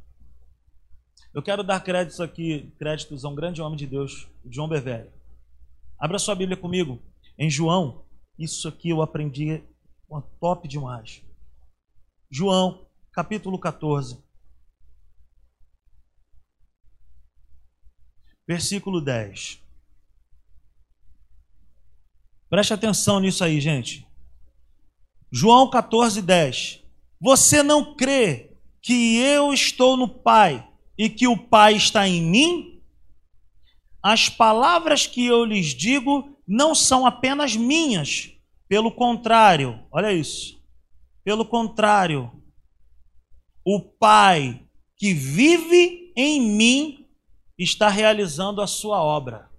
[1.33, 5.13] Eu quero dar créditos aqui, créditos a um grande homem de Deus, João Bevelli.
[6.01, 7.01] Abra sua Bíblia comigo
[7.39, 8.05] em João.
[8.37, 9.63] Isso aqui eu aprendi
[10.09, 11.23] uma top demais.
[12.29, 14.19] João, capítulo 14.
[18.47, 19.63] Versículo 10.
[22.51, 24.07] Preste atenção nisso aí, gente.
[25.31, 26.83] João 14, 10.
[27.21, 32.83] Você não crê que eu estou no Pai e que o Pai está em mim,
[34.03, 38.33] as palavras que eu lhes digo não são apenas minhas,
[38.69, 40.63] pelo contrário, olha isso.
[41.25, 42.31] Pelo contrário,
[43.65, 47.09] o Pai que vive em mim
[47.59, 49.51] está realizando a sua obra.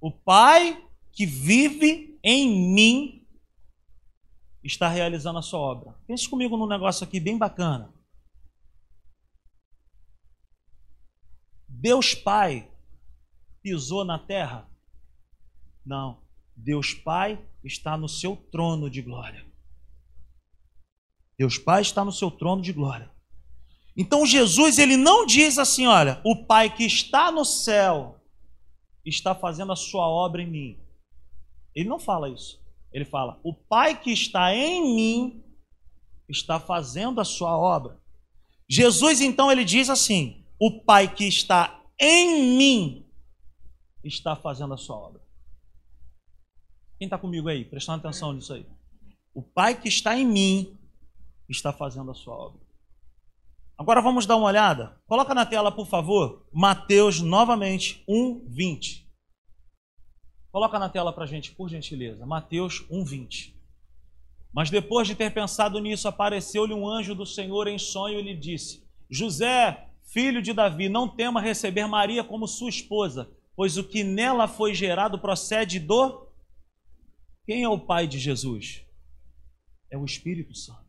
[0.00, 3.26] O Pai que vive em mim
[4.62, 5.92] está realizando a sua obra.
[6.06, 7.94] Pense comigo num negócio aqui bem bacana.
[11.68, 12.70] Deus Pai
[13.62, 14.68] pisou na terra?
[15.84, 16.22] Não.
[16.56, 19.45] Deus Pai está no seu trono de glória.
[21.38, 23.10] Deus Pai está no seu trono de glória.
[23.96, 28.20] Então Jesus ele não diz assim, olha, o Pai que está no céu
[29.04, 30.80] está fazendo a sua obra em mim.
[31.74, 32.60] Ele não fala isso.
[32.92, 35.44] Ele fala: o Pai que está em mim
[36.28, 38.00] está fazendo a sua obra.
[38.68, 43.06] Jesus então ele diz assim: o Pai que está em mim
[44.02, 45.20] está fazendo a sua obra.
[46.98, 47.64] Quem está comigo aí?
[47.64, 48.66] Prestando atenção nisso aí.
[49.34, 50.78] O Pai que está em mim
[51.48, 52.60] está fazendo a sua obra.
[53.78, 55.00] Agora vamos dar uma olhada.
[55.06, 59.06] Coloca na tela, por favor, Mateus novamente 1, 20.
[60.50, 62.24] Coloca na tela para gente, por gentileza.
[62.24, 63.56] Mateus 1, 20.
[64.52, 68.34] Mas depois de ter pensado nisso, apareceu-lhe um anjo do Senhor em sonho e lhe
[68.34, 74.02] disse: José, filho de Davi, não tema receber Maria como sua esposa, pois o que
[74.02, 76.26] nela foi gerado procede do
[77.46, 78.84] quem é o pai de Jesus?
[79.88, 80.85] É o Espírito Santo.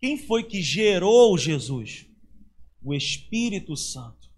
[0.00, 2.06] Quem foi que gerou Jesus?
[2.82, 4.28] O Espírito Santo.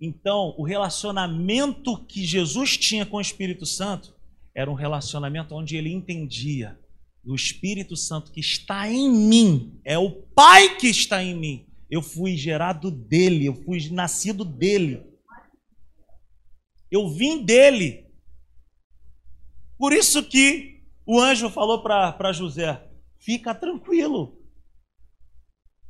[0.00, 4.14] Então, o relacionamento que Jesus tinha com o Espírito Santo
[4.54, 6.78] era um relacionamento onde ele entendia
[7.26, 11.66] o Espírito Santo que está em mim, é o Pai que está em mim.
[11.90, 15.02] Eu fui gerado dele, eu fui nascido dele.
[16.90, 18.06] Eu vim dele.
[19.78, 22.86] Por isso que o anjo falou para José:
[23.18, 24.43] fica tranquilo.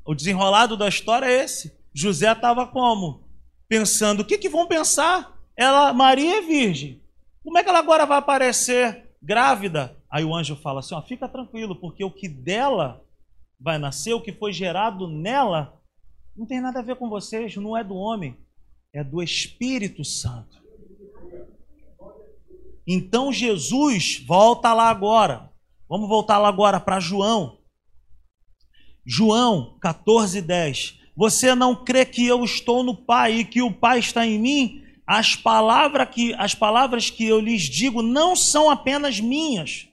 [0.04, 1.76] O desenrolado da história é esse.
[1.92, 3.24] José estava como?
[3.68, 5.38] Pensando: o que, que vão pensar?
[5.56, 7.02] Ela, Maria é virgem.
[7.42, 9.96] Como é que ela agora vai aparecer grávida?
[10.10, 13.02] Aí o anjo fala assim: ó, fica tranquilo, porque o que dela
[13.58, 15.80] vai nascer, o que foi gerado nela,
[16.36, 18.36] não tem nada a ver com vocês, não é do homem,
[18.92, 20.62] é do Espírito Santo.
[22.86, 25.50] Então Jesus volta lá agora.
[25.88, 27.58] Vamos voltar lá agora para João.
[29.06, 30.98] João 14, 10.
[31.16, 34.82] Você não crê que eu estou no Pai e que o Pai está em mim?
[35.06, 39.88] As palavras que, as palavras que eu lhes digo não são apenas minhas.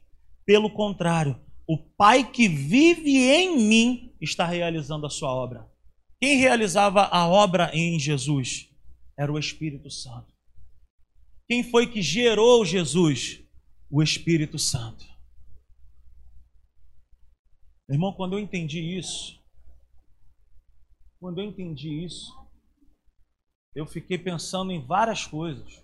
[0.46, 5.70] Pelo contrário, o Pai que vive em mim está realizando a sua obra.
[6.20, 8.70] Quem realizava a obra em Jesus?
[9.18, 10.34] Era o Espírito Santo.
[11.48, 13.42] Quem foi que gerou Jesus?
[13.90, 15.11] O Espírito Santo.
[17.90, 19.40] Irmão, quando eu entendi isso,
[21.20, 22.32] quando eu entendi isso,
[23.76, 25.84] eu fiquei pensando em várias coisas.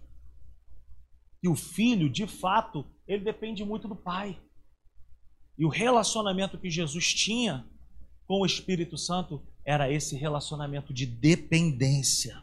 [1.43, 4.41] E o filho, de fato, ele depende muito do pai.
[5.57, 7.67] E o relacionamento que Jesus tinha
[8.25, 12.41] com o Espírito Santo era esse relacionamento de dependência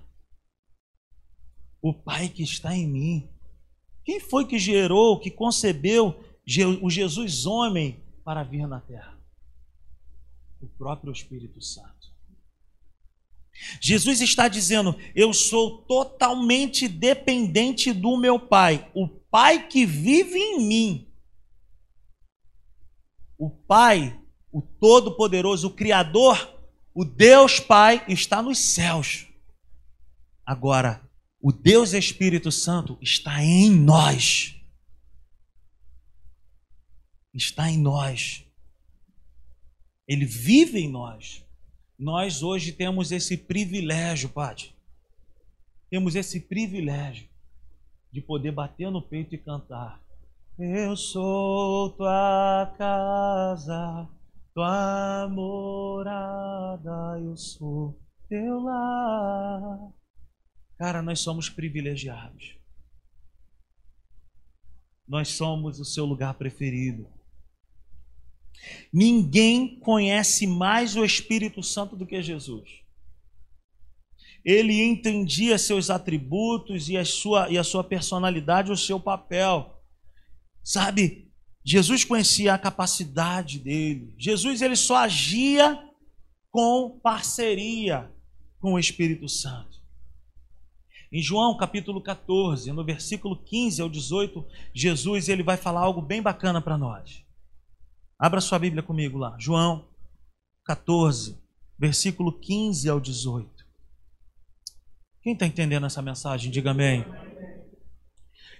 [1.84, 3.28] o Pai que está em mim.
[4.06, 6.18] Quem foi que gerou, que concebeu
[6.80, 9.13] o Jesus homem para vir na terra?
[10.64, 12.14] O próprio Espírito Santo.
[13.80, 20.66] Jesus está dizendo: Eu sou totalmente dependente do meu Pai, o Pai que vive em
[20.66, 21.14] mim.
[23.36, 24.18] O Pai,
[24.50, 26.62] o Todo-Poderoso, o Criador,
[26.94, 29.26] o Deus Pai está nos céus.
[30.46, 31.06] Agora,
[31.40, 34.56] o Deus Espírito Santo está em nós.
[37.34, 38.43] Está em nós.
[40.06, 41.44] Ele vive em nós.
[41.98, 44.56] Nós hoje temos esse privilégio, Pai.
[45.88, 47.28] Temos esse privilégio
[48.12, 50.02] de poder bater no peito e cantar.
[50.58, 54.08] Eu sou tua casa,
[54.54, 59.92] tua morada, eu sou teu lar.
[60.78, 62.56] Cara, nós somos privilegiados.
[65.06, 67.06] Nós somos o seu lugar preferido.
[68.92, 72.84] Ninguém conhece mais o Espírito Santo do que Jesus.
[74.44, 79.82] Ele entendia seus atributos e a sua, e a sua personalidade, o seu papel.
[80.62, 81.30] Sabe,
[81.64, 84.14] Jesus conhecia a capacidade dele.
[84.18, 85.82] Jesus ele só agia
[86.50, 88.12] com parceria
[88.60, 89.82] com o Espírito Santo.
[91.10, 96.20] Em João capítulo 14, no versículo 15 ao 18, Jesus ele vai falar algo bem
[96.20, 97.23] bacana para nós.
[98.18, 99.36] Abra sua Bíblia comigo lá.
[99.38, 99.88] João
[100.64, 101.38] 14,
[101.78, 103.64] versículo 15 ao 18.
[105.22, 107.04] Quem está entendendo essa mensagem, diga amém.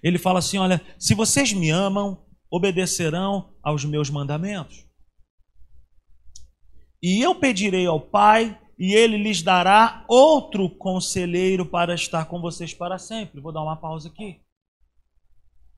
[0.03, 4.87] Ele fala assim: Olha, se vocês me amam, obedecerão aos meus mandamentos.
[7.03, 12.73] E eu pedirei ao Pai, e ele lhes dará outro conselheiro para estar com vocês
[12.73, 13.41] para sempre.
[13.41, 14.44] Vou dar uma pausa aqui.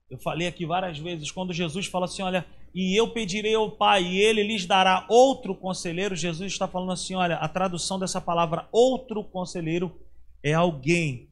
[0.08, 4.04] Eu falei aqui várias vezes, quando Jesus fala assim: Olha, e eu pedirei ao Pai,
[4.04, 6.14] e ele lhes dará outro conselheiro.
[6.14, 9.98] Jesus está falando assim: Olha, a tradução dessa palavra outro conselheiro
[10.42, 11.28] é alguém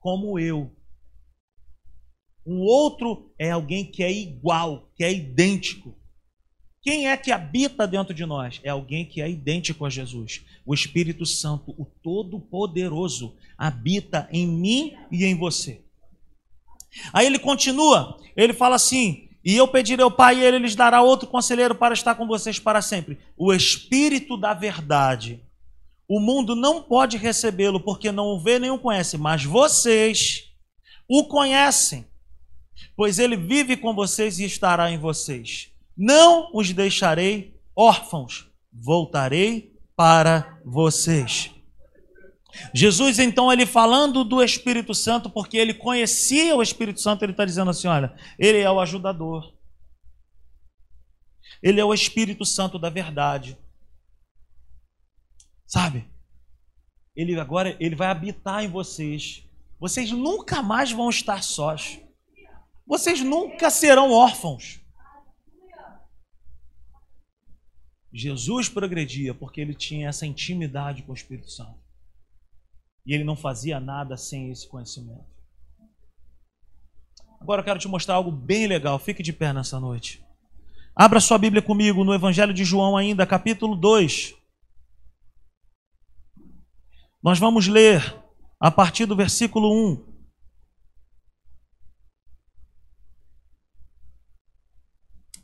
[0.00, 0.74] como eu.
[2.44, 5.96] Um outro é alguém que é igual, que é idêntico.
[6.80, 8.60] Quem é que habita dentro de nós?
[8.62, 10.44] É alguém que é idêntico a Jesus.
[10.64, 15.85] O Espírito Santo, o Todo-Poderoso, habita em mim e em você.
[17.12, 21.02] Aí ele continua, ele fala assim: E eu pedirei ao Pai, e ele lhes dará
[21.02, 23.18] outro conselheiro para estar com vocês para sempre.
[23.36, 25.42] O Espírito da Verdade.
[26.08, 30.44] O mundo não pode recebê-lo porque não o vê nem o conhece, mas vocês
[31.08, 32.06] o conhecem,
[32.96, 35.72] pois ele vive com vocês e estará em vocês.
[35.96, 41.55] Não os deixarei órfãos, voltarei para vocês.
[42.74, 47.44] Jesus, então, ele falando do Espírito Santo, porque ele conhecia o Espírito Santo, ele está
[47.44, 49.54] dizendo assim: olha, ele é o ajudador,
[51.62, 53.58] ele é o Espírito Santo da verdade.
[55.66, 56.08] Sabe?
[57.14, 59.42] Ele agora ele vai habitar em vocês.
[59.78, 62.00] Vocês nunca mais vão estar sós.
[62.86, 64.80] Vocês nunca serão órfãos.
[68.12, 71.85] Jesus progredia porque ele tinha essa intimidade com o Espírito Santo.
[73.06, 75.24] E ele não fazia nada sem esse conhecimento.
[77.40, 78.98] Agora eu quero te mostrar algo bem legal.
[78.98, 80.24] Fique de pé nessa noite.
[80.94, 84.34] Abra sua Bíblia comigo no Evangelho de João, ainda, capítulo 2.
[87.22, 88.24] Nós vamos ler
[88.58, 90.16] a partir do versículo 1.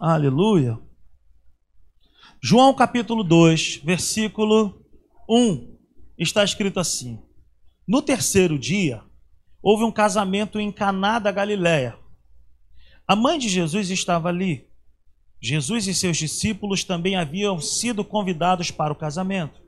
[0.00, 0.80] Aleluia.
[2.42, 4.84] João capítulo 2, versículo
[5.28, 5.78] 1,
[6.18, 7.22] está escrito assim:
[7.92, 9.02] no terceiro dia,
[9.62, 11.98] houve um casamento em Caná da Galiléia.
[13.06, 14.66] A mãe de Jesus estava ali.
[15.42, 19.60] Jesus e seus discípulos também haviam sido convidados para o casamento.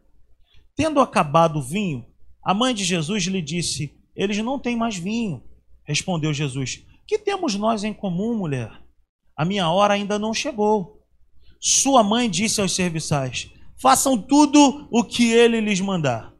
[0.74, 2.06] Tendo acabado o vinho,
[2.42, 5.44] a mãe de Jesus lhe disse: Eles não têm mais vinho.
[5.86, 8.72] Respondeu Jesus: Que temos nós em comum, mulher?
[9.36, 11.04] A minha hora ainda não chegou.
[11.60, 16.33] Sua mãe disse aos serviçais: Façam tudo o que ele lhes mandar.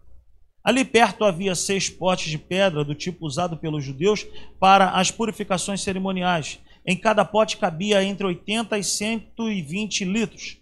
[0.64, 4.26] Ali perto havia seis potes de pedra do tipo usado pelos judeus
[4.58, 6.58] para as purificações cerimoniais.
[6.86, 10.56] Em cada pote cabia entre 80 e 120 litros.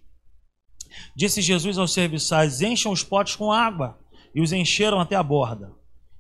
[1.15, 3.99] Disse Jesus aos serviçais: Encham os potes com água.
[4.35, 5.73] E os encheram até a borda.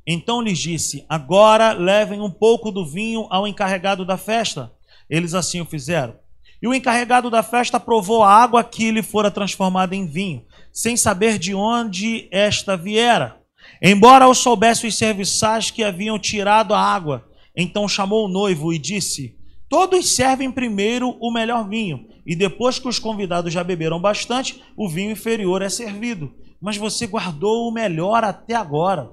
[0.07, 4.72] Então lhes disse: Agora levem um pouco do vinho ao encarregado da festa.
[5.09, 6.14] Eles assim o fizeram.
[6.61, 10.97] E o encarregado da festa provou a água que lhe fora transformada em vinho, sem
[10.97, 13.41] saber de onde esta viera.
[13.81, 18.79] Embora eu soubesse os serviçais que haviam tirado a água, então chamou o noivo e
[18.79, 19.37] disse:
[19.68, 24.89] Todos servem primeiro o melhor vinho, e depois que os convidados já beberam bastante, o
[24.89, 26.35] vinho inferior é servido.
[26.61, 29.11] Mas você guardou o melhor até agora.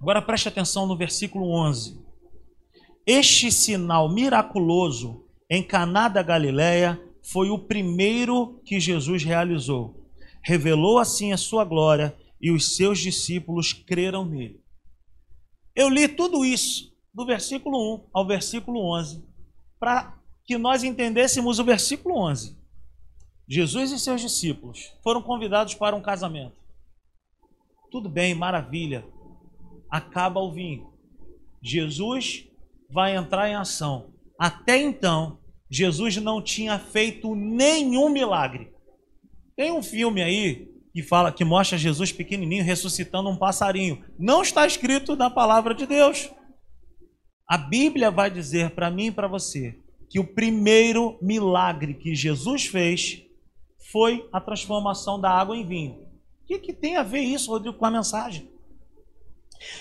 [0.00, 1.98] Agora preste atenção no versículo 11.
[3.06, 10.06] Este sinal miraculoso em Caná da Galileia foi o primeiro que Jesus realizou.
[10.42, 12.14] Revelou assim a sua glória
[12.44, 14.62] e os seus discípulos creram nele.
[15.74, 19.24] Eu li tudo isso, do versículo 1 ao versículo 11,
[19.80, 22.54] para que nós entendêssemos o versículo 11.
[23.48, 26.54] Jesus e seus discípulos foram convidados para um casamento.
[27.90, 29.06] Tudo bem, maravilha.
[29.90, 30.92] Acaba o vinho.
[31.62, 32.46] Jesus
[32.90, 34.12] vai entrar em ação.
[34.38, 35.38] Até então,
[35.70, 38.70] Jesus não tinha feito nenhum milagre.
[39.56, 44.04] Tem um filme aí que fala que mostra Jesus pequenininho ressuscitando um passarinho.
[44.16, 46.30] Não está escrito na palavra de Deus.
[47.48, 49.76] A Bíblia vai dizer para mim e para você
[50.08, 53.24] que o primeiro milagre que Jesus fez
[53.90, 55.94] foi a transformação da água em vinho.
[55.94, 58.48] O que, que tem a ver isso, Rodrigo, com a mensagem?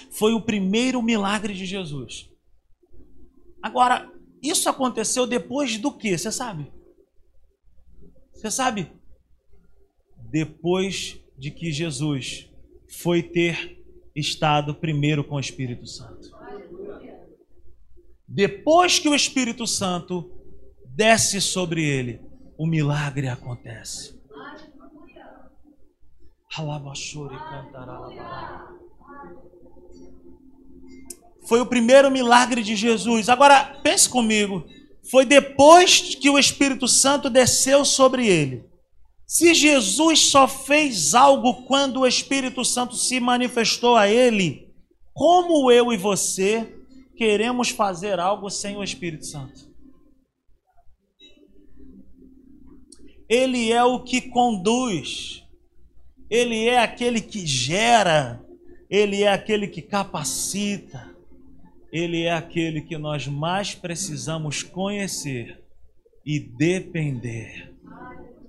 [0.10, 2.28] Foi o primeiro milagre de Jesus.
[3.62, 4.12] Agora,
[4.42, 6.18] isso aconteceu depois do que?
[6.18, 6.74] Você sabe?
[8.34, 8.92] Você sabe?
[10.34, 12.50] Depois de que Jesus
[12.90, 16.32] foi ter estado primeiro com o Espírito Santo.
[18.28, 20.32] Depois que o Espírito Santo
[20.88, 22.20] desce sobre ele,
[22.58, 24.20] o milagre acontece.
[31.48, 33.30] Foi o primeiro milagre de Jesus.
[33.30, 34.66] Agora, pense comigo.
[35.12, 38.73] Foi depois que o Espírito Santo desceu sobre ele
[39.26, 44.72] Se Jesus só fez algo quando o Espírito Santo se manifestou a ele,
[45.14, 46.76] como eu e você
[47.16, 49.72] queremos fazer algo sem o Espírito Santo?
[53.30, 55.44] Ele é o que conduz,
[56.30, 58.44] ele é aquele que gera,
[58.90, 61.16] ele é aquele que capacita,
[61.92, 65.64] ele é aquele que nós mais precisamos conhecer
[66.26, 67.73] e depender.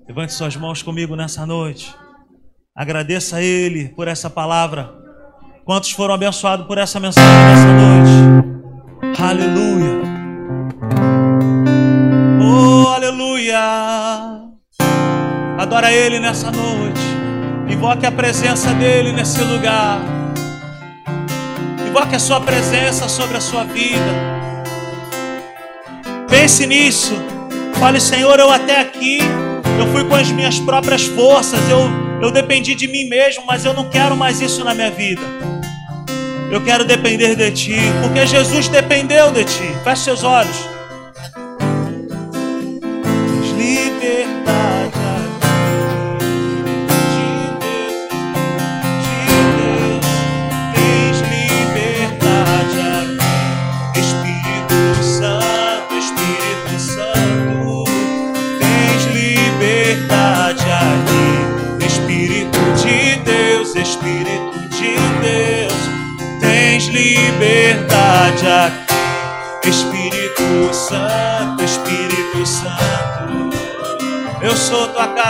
[0.06, 1.94] Levante suas mãos comigo nessa noite.
[2.76, 4.92] Agradeça a Ele por essa palavra.
[5.64, 9.20] Quantos foram abençoados por essa mensagem nessa noite?
[9.22, 10.02] Aleluia.
[12.38, 13.58] Oh, aleluia.
[15.58, 17.00] Adora Ele nessa noite.
[17.70, 20.00] Invoque a presença dEle nesse lugar.
[21.88, 24.12] Invoque a Sua presença sobre a sua vida.
[26.28, 27.14] Pense nisso.
[27.80, 29.18] Fale, Senhor, eu até aqui
[29.78, 31.80] eu fui com as minhas próprias forças, eu,
[32.22, 35.22] eu dependi de mim mesmo, mas eu não quero mais isso na minha vida.
[36.50, 39.74] Eu quero depender de Ti, porque Jesus dependeu de Ti.
[39.82, 40.73] Feche seus olhos.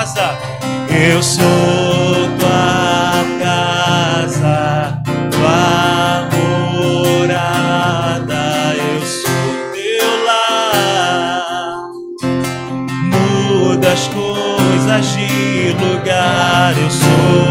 [0.04, 0.38] Casa,
[0.90, 6.28] eu sou tua casa, tua
[7.16, 8.42] morada,
[8.76, 11.88] eu sou teu lar.
[13.10, 17.43] Muda as coisas de lugar, eu sou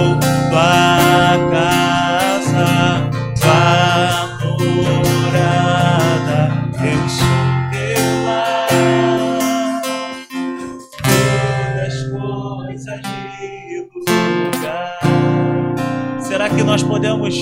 [17.04, 17.36] podemos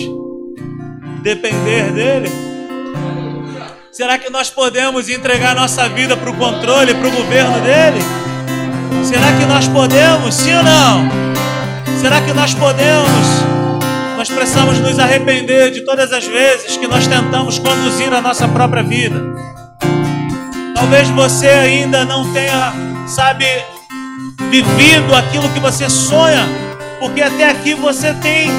[1.21, 2.31] depender dele?
[3.91, 7.99] Será que nós podemos entregar nossa vida para o controle, para o governo dele?
[9.05, 11.07] Será que nós podemos, sim ou não?
[11.99, 13.07] Será que nós podemos?
[14.17, 18.81] Nós precisamos nos arrepender de todas as vezes que nós tentamos conduzir a nossa própria
[18.81, 19.21] vida.
[20.73, 22.73] Talvez você ainda não tenha,
[23.05, 23.45] sabe,
[24.49, 26.47] vivido aquilo que você sonha,
[26.99, 28.49] porque até aqui você tem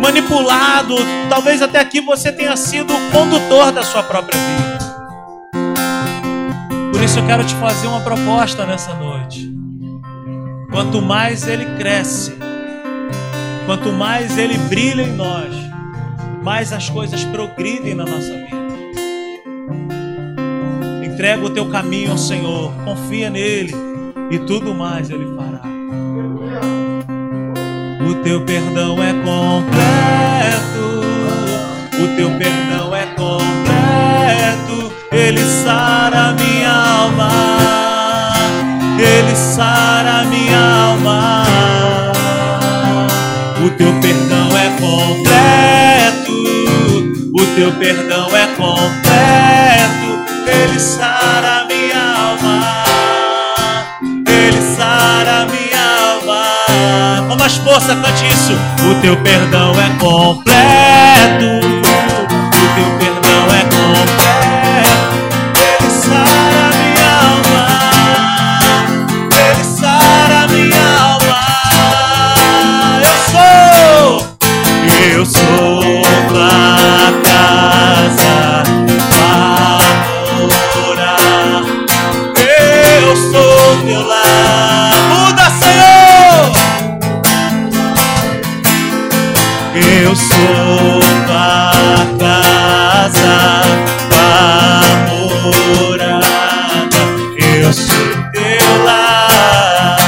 [0.00, 0.94] manipulado,
[1.28, 4.78] talvez até aqui você tenha sido o condutor da sua própria vida.
[6.92, 9.52] Por isso eu quero te fazer uma proposta nessa noite.
[10.70, 12.36] Quanto mais ele cresce,
[13.66, 15.54] quanto mais ele brilha em nós,
[16.42, 18.64] mais as coisas progridem na nossa vida.
[21.04, 23.72] Entrega o teu caminho ao Senhor, confia nele
[24.30, 25.73] e tudo mais ele fará.
[28.06, 31.00] O teu perdão é completo,
[31.98, 37.30] o teu perdão é completo, ele sara minha alma,
[38.98, 40.58] ele sara minha
[40.90, 41.44] alma.
[43.64, 46.32] O teu perdão é completo,
[47.32, 52.73] o teu perdão é completo, ele sara minha alma,
[57.44, 58.52] mais força, cante isso.
[58.90, 60.83] O teu perdão é completo.
[90.14, 91.72] Eu sou tua
[92.20, 93.36] casa,
[94.08, 97.02] tua morada,
[97.36, 99.98] eu sou teu lar.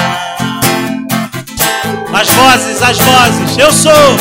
[2.14, 4.16] As vozes, as vozes, eu sou,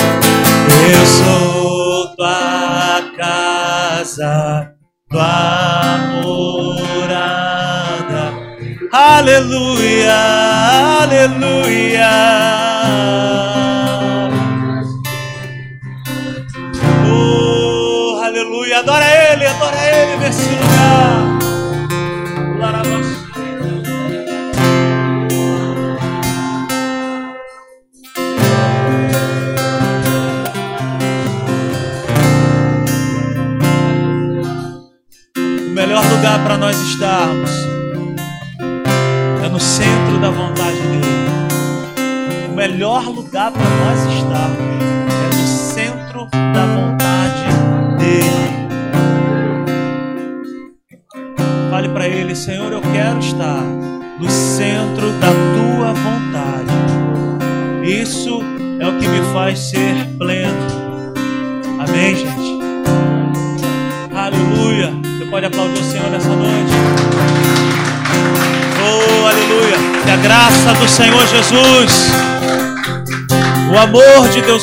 [0.89, 4.71] eu sou tua casa,
[5.07, 7.13] tua morada.
[8.91, 10.17] Aleluia,
[11.03, 12.54] aleluia.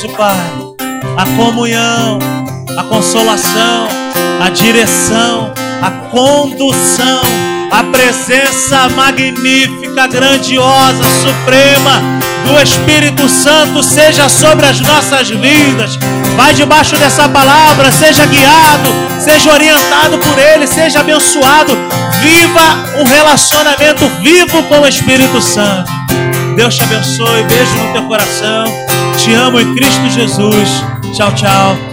[0.03, 0.37] Amor de Deus o Pai,
[1.17, 2.19] a comunhão,
[2.77, 3.89] a consolação,
[4.41, 7.23] a direção, a condução,
[7.71, 12.03] a presença magnífica, grandiosa, suprema
[12.47, 15.99] do Espírito Santo seja sobre as nossas vidas.
[16.37, 18.91] Vai debaixo dessa palavra, seja guiado,
[19.21, 21.77] seja orientado por Ele, seja abençoado.
[22.21, 25.91] Viva um relacionamento vivo com o Espírito Santo.
[26.57, 28.92] Deus te abençoe, beijo no teu coração.
[29.25, 30.83] Te amo em Cristo Jesus.
[31.15, 31.92] Tchau, tchau.